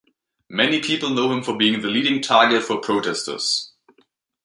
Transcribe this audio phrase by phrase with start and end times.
[0.49, 3.71] Many people know him for being the leading target for protesters.